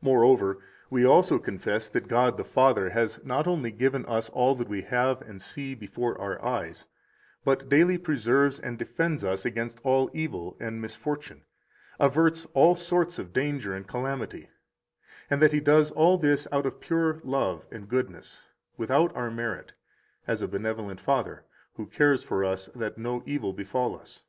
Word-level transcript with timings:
17 0.00 0.06
Moreover, 0.14 0.58
we 0.88 1.04
also 1.04 1.38
confess 1.38 1.90
that 1.90 2.08
God 2.08 2.38
the 2.38 2.42
Father 2.42 2.88
has 2.88 3.22
not 3.22 3.46
only 3.46 3.70
given 3.70 4.06
us 4.06 4.30
all 4.30 4.54
that 4.54 4.66
we 4.66 4.80
have 4.80 5.20
and 5.20 5.42
see 5.42 5.74
before 5.74 6.18
our 6.18 6.42
eyes, 6.42 6.86
but 7.44 7.68
daily 7.68 7.98
preserves 7.98 8.58
and 8.58 8.78
defends 8.78 9.24
us 9.24 9.44
against 9.44 9.78
all 9.84 10.10
evil 10.14 10.56
and 10.58 10.80
misfortune, 10.80 11.44
averts 12.00 12.46
all 12.54 12.76
sorts 12.76 13.18
of 13.18 13.34
danger 13.34 13.74
and 13.74 13.86
calamity; 13.86 14.48
and 15.28 15.42
that 15.42 15.52
He 15.52 15.60
does 15.60 15.90
all 15.90 16.16
this 16.16 16.46
out 16.50 16.64
of 16.64 16.80
pure 16.80 17.20
love 17.22 17.66
and 17.70 17.90
goodness, 17.90 18.46
without 18.78 19.14
our 19.14 19.30
merit, 19.30 19.72
as 20.26 20.40
a 20.40 20.48
benevolent 20.48 20.98
Father, 20.98 21.44
who 21.74 21.84
cares 21.84 22.24
for 22.24 22.42
us 22.42 22.70
that 22.74 22.96
no 22.96 23.22
evil 23.26 23.52
befall 23.52 23.98
us. 24.00 24.22